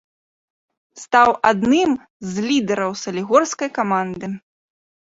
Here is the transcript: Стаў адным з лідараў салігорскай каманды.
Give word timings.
Стаў 1.01 1.29
адным 1.51 1.91
з 2.33 2.49
лідараў 2.49 2.91
салігорскай 3.07 3.69
каманды. 3.79 4.37